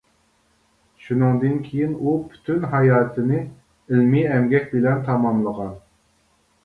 [1.07, 5.77] شۇنىڭدىن كىيىن ئۇ پۈتۈن ھاياتىنى ئىلمى ئەمگەك بىلەن تاماملىغان.